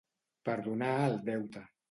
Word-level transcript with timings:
Perdonar 0.49 0.95
el 1.11 1.21
deute. 1.29 1.65